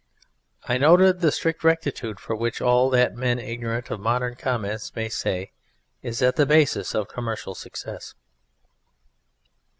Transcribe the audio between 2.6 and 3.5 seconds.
all that men